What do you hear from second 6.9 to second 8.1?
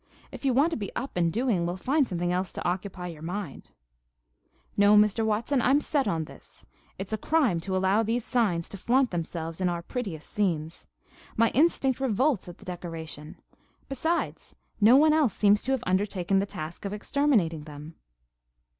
It's a crime to allow